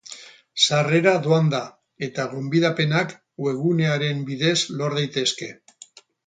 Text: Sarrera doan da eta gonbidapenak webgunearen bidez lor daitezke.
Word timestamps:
Sarrera 0.67 1.11
doan 1.27 1.51
da 1.53 1.59
eta 2.07 2.25
gonbidapenak 2.31 3.13
webgunearen 3.49 4.25
bidez 4.31 4.57
lor 4.81 4.99
daitezke. 5.01 5.53